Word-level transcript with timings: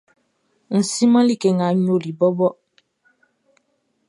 N 0.75 0.79
siman 0.91 1.25
like 1.27 1.47
nga 1.53 1.67
n 1.73 1.77
yoliʼn 1.87 2.17
bɔbɔ. 2.19 2.47